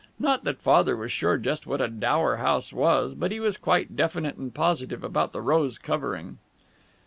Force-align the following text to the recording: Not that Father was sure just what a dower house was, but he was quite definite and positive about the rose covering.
Not 0.17 0.45
that 0.45 0.57
Father 0.59 0.97
was 0.97 1.11
sure 1.11 1.37
just 1.37 1.67
what 1.67 1.79
a 1.79 1.87
dower 1.87 2.37
house 2.37 2.73
was, 2.73 3.13
but 3.13 3.31
he 3.31 3.39
was 3.39 3.55
quite 3.55 3.95
definite 3.95 4.35
and 4.35 4.51
positive 4.51 5.03
about 5.03 5.31
the 5.31 5.41
rose 5.41 5.77
covering. 5.77 6.39